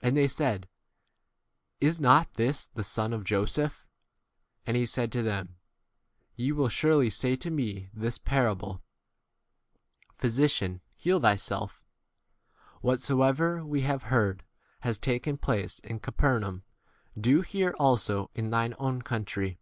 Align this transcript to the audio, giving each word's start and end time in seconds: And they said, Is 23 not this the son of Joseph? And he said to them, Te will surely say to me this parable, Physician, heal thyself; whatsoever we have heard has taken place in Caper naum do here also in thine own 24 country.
And 0.00 0.16
they 0.16 0.26
said, 0.26 0.68
Is 1.80 1.98
23 1.98 2.02
not 2.02 2.34
this 2.34 2.66
the 2.66 2.82
son 2.82 3.12
of 3.12 3.22
Joseph? 3.22 3.86
And 4.66 4.76
he 4.76 4.84
said 4.84 5.12
to 5.12 5.22
them, 5.22 5.56
Te 6.36 6.50
will 6.50 6.68
surely 6.68 7.10
say 7.10 7.36
to 7.36 7.48
me 7.48 7.88
this 7.94 8.18
parable, 8.18 8.82
Physician, 10.18 10.80
heal 10.96 11.20
thyself; 11.20 11.80
whatsoever 12.80 13.64
we 13.64 13.82
have 13.82 14.02
heard 14.10 14.42
has 14.80 14.98
taken 14.98 15.38
place 15.38 15.78
in 15.78 16.00
Caper 16.00 16.40
naum 16.40 16.62
do 17.16 17.42
here 17.42 17.72
also 17.78 18.30
in 18.34 18.50
thine 18.50 18.72
own 18.80 18.94
24 19.00 19.02
country. 19.04 19.60